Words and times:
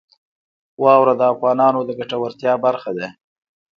واوره 0.83 1.13
د 1.17 1.21
افغانانو 1.33 1.79
د 1.85 1.89
ګټورتیا 1.99 2.53
برخه 2.65 2.91
ده. 2.97 3.07